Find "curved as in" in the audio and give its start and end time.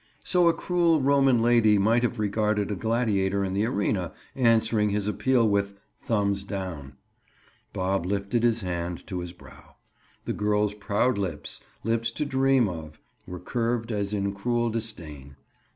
13.41-14.33